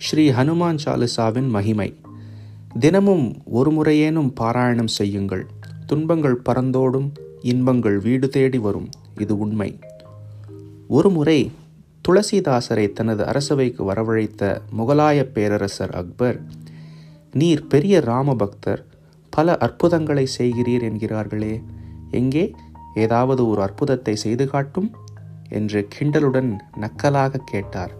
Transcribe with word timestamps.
ஸ்ரீ 0.00 0.30
ஹனுமான் 0.30 0.78
சாலிசாவின் 0.84 1.48
மகிமை. 1.48 2.00
தினமும் 2.78 3.42
ஒரு 3.44 3.70
முறையேனும் 3.70 4.32
பாராயணம் 4.40 4.86
செய்யுங்கள். 4.86 5.46
துன்பங்கள் 5.86 6.42
பறந்தோடும் 6.48 7.10
இன்பங்கள் 7.42 7.98
வீடு 7.98 8.28
தேடி 8.28 8.58
வரும். 8.58 8.88
இது 9.18 9.38
உண்மை. 9.38 9.78
ஒரு 10.88 11.10
முறை 11.10 11.50
துளசிதாசரை 12.08 12.92
தனது 12.92 13.26
அரசவைக்கு 13.26 13.92
வரவழைத்த 13.92 14.60
முகலாய 14.78 15.22
பேரரசர் 15.22 15.90
அக்பர் 15.90 16.42
நீர் 17.32 17.66
பெரிய 17.66 18.00
ராம 18.00 18.34
பக்தர் 18.34 18.86
பல 19.30 19.56
அற்புதங்களை 19.56 20.28
செய்கிறீர் 20.38 20.82
என்கிறார்களே. 20.82 21.62
எங்கே 22.10 22.54
ஏதாவது 22.94 23.48
ஒரு 23.48 23.62
அற்புதத்தை 23.62 24.16
செய்து 24.16 24.48
காட்டும்? 24.48 24.90
என்று 25.48 25.88
கிண்டலுடன் 25.98 26.56
நக்கலாக 26.80 27.36
கேட்டார். 27.44 27.99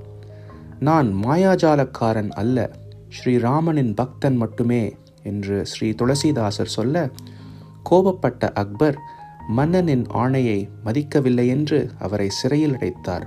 நான் 0.80 1.08
மாயாஜாலக்காரன் 1.24 2.30
அல்ல 2.30 2.58
ஸ்ரீராமனின் 3.08 3.94
பக்தன் 3.94 4.36
மட்டுமே 4.36 4.96
என்று 5.22 5.66
ஸ்ரீ 5.66 5.88
துளசிதாசர் 5.90 6.72
சொல்ல 6.76 7.10
கோபப்பட்ட 7.90 8.52
அக்பர் 8.52 8.98
மன்னனின் 9.48 10.04
ஆணையை 10.14 10.58
மதிக்கவில்லை 10.84 11.46
என்று 11.48 11.90
அவரை 11.98 12.28
சிறையில் 12.30 12.76
அடைத்தார். 12.76 13.26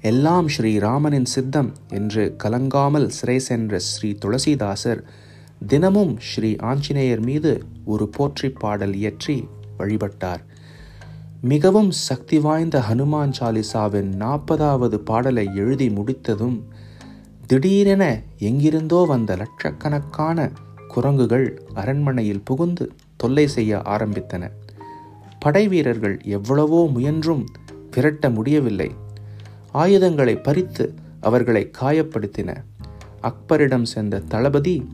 எல்லாம் 0.00 0.48
ஸ்ரீராமனின் 0.48 1.30
சித்தம் 1.34 1.72
என்று 1.88 2.36
கலங்காமல் 2.44 3.08
சிறை 3.08 3.38
சென்ற 3.38 3.78
ஸ்ரீ 3.78 4.10
துளசிதாசர் 4.24 5.02
தினமும் 5.66 6.14
ஸ்ரீ 6.20 6.56
ஆஞ்சநேயர் 6.56 7.20
மீது 7.20 7.64
ஒரு 7.84 8.08
போற்றி 8.08 8.50
பாடல் 8.50 8.94
இயற்றி 8.94 9.48
வழிபட்டார். 9.78 10.42
மிகவும் 11.42 11.90
சக்தி 11.90 12.40
வாய்ந்த 12.40 12.84
ஹனுமான் 12.90 13.32
சாலிசாவின் 13.40 14.10
நாற்பதாவது 14.18 14.94
பாடலை 14.94 15.50
எழுதி 15.54 15.90
முடித்ததும் 15.90 16.68
திடீரென 17.46 18.22
எங்கிருந்தோ 18.38 19.04
வந்த 19.04 19.36
லட்சக்கணக்கான 19.36 20.50
குரங்குகள் 20.88 21.62
அரண்மனையில் 21.74 22.40
புகுந்து 22.40 22.92
தொல்லை 23.16 23.46
செய்ய 23.46 23.76
ஆரம்பித்தன. 23.76 24.48
படை 25.38 25.68
வீரர்கள் 25.68 26.20
எவ்வளவோ 26.22 26.88
முயன்றும் 26.88 27.44
விரட்ட 27.90 28.30
முடியவில்லை. 28.30 28.90
ஆயுதங்களை 29.72 30.36
பறித்து 30.36 30.94
அவர்களை 31.20 31.70
காயப்படுத்தின. 31.80 32.56
அக்பரிடம் 33.22 33.82
சென்ற 33.82 34.20
தளபதி 34.20 34.88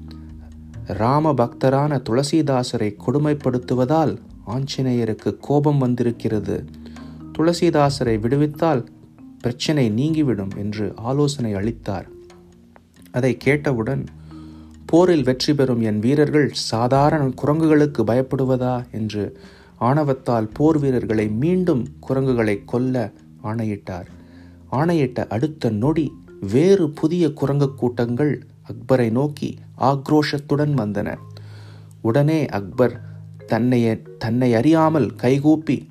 ராம 0.87 1.33
பக்தரான 1.33 2.03
துளசிதாசரை 2.11 2.97
கொடுமைப்படுத்துவதால் 3.07 4.17
ஆஞ்சநேயருக்கு 4.47 5.37
கோபம் 5.37 5.79
வந்திருக்கிறது. 5.79 6.65
துளசிதாசரை 7.39 8.19
விடுவித்தால் 8.19 8.87
பிரச்சனை 9.41 9.89
நீங்கிவிடும் 9.89 10.51
என்று 10.57 10.93
ஆலோசனை 10.97 11.55
அளித்தார். 11.55 12.09
அதை 13.11 13.37
கேட்டவுடன் 13.37 14.05
போரில் 14.87 15.25
வெற்றி 15.25 15.55
பெறும் 15.55 15.81
என் 15.81 15.99
வீரர்கள் 15.99 16.51
சாதாரண 16.53 17.27
குரங்குகளுக்கு 17.27 18.05
பயப்படுவதா? 18.07 18.85
என்று 18.93 19.39
ஆணவத்தால் 19.81 20.49
போர் 20.53 20.79
வீரர்களை 20.79 21.29
மீண்டும் 21.29 21.87
குரங்குகளை 22.01 22.63
கொல்ல 22.65 23.13
ஆணையிட்டார். 23.41 24.09
ஆணையிட்ட 24.73 25.27
அடுத்த 25.27 25.71
நொடி 25.71 26.13
வேறு 26.53 26.91
புதிய 26.91 27.33
குரங்கு 27.33 27.75
கூட்டங்கள் 27.75 28.47
அக்பரை 28.67 29.11
நோக்கி 29.11 29.59
ஆக்ரோஷத்துடன் 29.79 30.75
வந்தன. 30.77 31.17
உடனே 32.01 32.47
அக்பர் 32.47 33.01
தன்னை 33.47 34.03
தன்னை 34.19 34.55
அறியாமல் 34.55 35.15
கைகூப்பி 35.15 35.89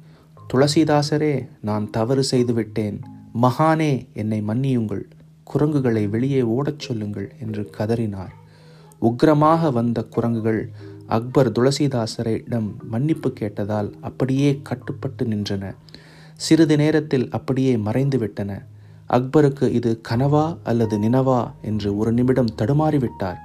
துளசிதாசரே 0.53 1.47
நான் 1.61 1.89
தவறு 1.89 2.23
செய்துவிட்டேன். 2.23 3.01
மகானே 3.41 4.07
என்னை 4.13 4.43
மன்னியுங்கள். 4.47 5.03
குரங்குகளை 5.43 6.07
வெளியே 6.07 6.41
ஓடச் 6.41 6.79
சொல்லுங்கள் 6.79 7.33
என்று 7.41 7.69
கதறினார். 7.77 8.33
உக்ரமாக 9.01 9.71
வந்த 9.71 10.03
குரங்குகள் 10.03 10.71
அக்பர் 11.07 11.51
துளசிதாசரிடம் 11.51 12.69
மன்னிப்பு 12.83 13.33
கேட்டதால் 13.39 13.91
அப்படியே 14.01 14.59
கட்டுப்பட்டு 14.63 15.25
நின்றன. 15.25 15.75
சிறிது 16.35 16.75
நேரத்தில் 16.77 17.29
அப்படியே 17.29 17.77
மறைந்து 17.77 18.17
விட்டன. 18.17 18.63
அக்பருக்கு 19.09 19.71
இது 19.71 20.01
கனவா 20.09 20.57
அல்லது 20.63 20.97
நினவா 20.97 21.51
என்று 21.61 21.97
ஒரு 21.97 22.11
நிமிடம் 22.11 22.55
தடுமாறிவிட்டார். 22.57 23.37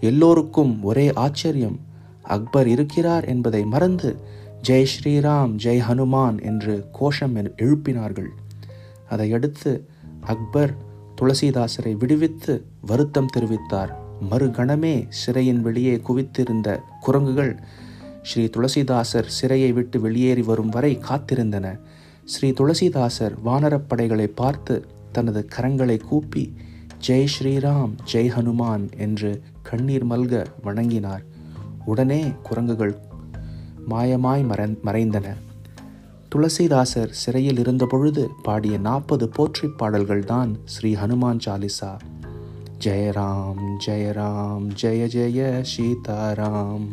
எல்லோருக்கும் 0.00 0.82
ஒரே 0.82 1.12
ஆச்சரியம். 1.12 1.78
அக்பர் 2.22 2.68
இருக்கிறார் 2.68 3.24
என்பதை 3.24 3.64
மறந்து 3.64 4.16
ஜெய் 4.68 4.86
ஸ்ரீராம் 4.92 5.52
ஜெய் 5.64 5.82
ஹனுமான் 5.88 6.42
என்று 6.42 6.88
கோஷம் 6.92 7.36
எழுப்பினார்கள். 7.36 8.28
அதையடுத்து 9.08 9.86
அக்பர் 10.20 10.74
துளசிதாசரை 11.20 11.96
விடுவித்து 11.96 12.64
வருத்தம் 12.80 13.30
தெரிவித்தார். 13.36 13.92
மறுகணமே 14.30 15.06
சிறையின் 15.08 15.60
வெளியே 15.60 16.00
குவித்திருந்த 16.08 16.80
குரங்குகள் 17.00 17.58
ஸ்ரீ 18.22 18.44
துளசிதாசர் 18.44 19.28
சிறையை 19.40 19.72
விட்டு 19.72 20.00
வெளியேறி 20.00 20.42
வரும் 20.42 20.68
வரை 20.68 20.98
காத்திருந்தன. 21.08 21.78
ஸ்ரீ 22.24 22.50
துளசிதாசர் 22.50 23.34
வானரப்படைகளை 23.44 24.26
பார்த்து 24.34 24.86
தனது 25.12 25.48
கரங்களை 25.56 25.96
கூப்பி 25.96 26.54
ஜெய் 27.06 27.26
ஸ்ரீராம் 27.38 27.90
ஜெய் 28.12 28.30
ஹனுமான் 28.30 28.96
என்று 28.96 29.42
கண்ணீர் 29.62 30.06
மல்க 30.06 30.46
வணங்கினார். 30.62 31.24
உடனே 31.90 32.20
குரங்குகள் 32.42 32.94
மாயமாய் 33.90 34.42
மறைந்தன. 34.84 35.26
துளசிதாசர் 36.32 37.16
சிறையில் 37.22 37.58
இருந்தபொழுது 37.58 38.24
பாடிய 38.42 38.78
நாற்பது 38.78 39.28
போற்றி 39.28 39.68
பாடல்கள்தான் 39.68 40.52
ஸ்ரீ 40.64 40.90
ஹனுமான் 40.94 41.40
சாலிசா. 41.46 41.92
ஜெயராம் 42.84 43.64
ஜெயராம் 43.86 44.66
ஜெய 44.82 45.02
ஜெய 45.16 45.64
சீதாராம். 45.72 46.88